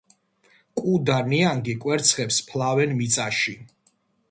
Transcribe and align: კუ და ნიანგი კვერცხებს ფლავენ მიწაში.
კუ 0.79 0.93
და 1.09 1.17
ნიანგი 1.33 1.77
კვერცხებს 1.85 2.41
ფლავენ 2.49 2.99
მიწაში. 3.03 3.57